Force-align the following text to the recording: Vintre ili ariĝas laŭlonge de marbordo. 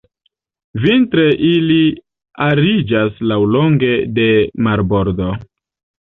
Vintre 0.83 1.25
ili 1.47 1.75
ariĝas 2.45 3.19
laŭlonge 3.31 3.91
de 4.17 4.25
marbordo. 4.69 5.29